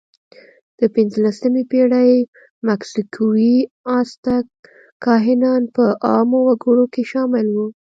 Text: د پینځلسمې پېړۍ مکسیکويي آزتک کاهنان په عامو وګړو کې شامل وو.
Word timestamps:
د 0.79 0.81
پینځلسمې 0.93 1.63
پېړۍ 1.71 2.13
مکسیکويي 2.67 3.57
آزتک 3.97 4.45
کاهنان 5.03 5.61
په 5.75 5.85
عامو 6.07 6.39
وګړو 6.47 6.85
کې 6.93 7.03
شامل 7.11 7.47
وو. 7.55 7.67